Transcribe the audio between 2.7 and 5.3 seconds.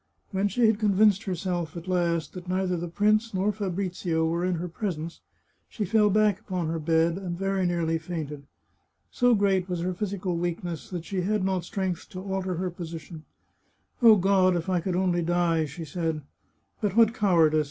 the prince nor Fabrizio were in her presence,